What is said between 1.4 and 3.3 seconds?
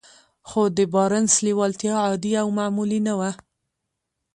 لېوالتیا عادي او معمولي نه